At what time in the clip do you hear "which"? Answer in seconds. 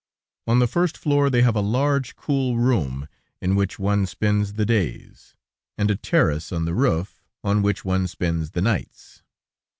3.55-3.77, 7.61-7.85